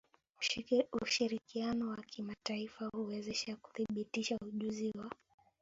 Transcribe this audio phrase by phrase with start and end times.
[1.03, 5.11] Ushirikiano wa kimataifa huwezesha kubadilishana ujuzi wa